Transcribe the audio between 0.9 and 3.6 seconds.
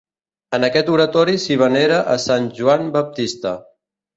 oratori s'hi venera a Sant Joan Baptista.